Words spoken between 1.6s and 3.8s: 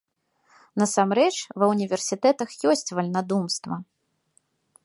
ва ўніверсітэтах ёсць вальнадумства.